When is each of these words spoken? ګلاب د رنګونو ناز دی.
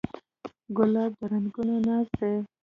ګلاب 0.77 1.11
د 1.19 1.21
رنګونو 1.31 1.75
ناز 1.87 2.07
دی. 2.17 2.33